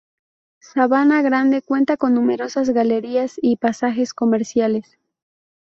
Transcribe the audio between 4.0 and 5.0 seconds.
comerciales.